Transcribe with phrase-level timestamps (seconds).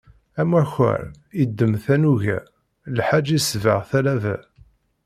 [0.41, 1.01] Amakar
[1.43, 2.37] iddem tanuga,
[2.97, 4.35] lḥaǧ isbeɣ talaba.